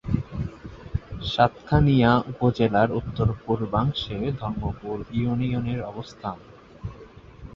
[1.25, 6.37] সাতকানিয়া উপজেলার উত্তর-পূর্বাংশে ধর্মপুর ইউনিয়নের অবস্থান।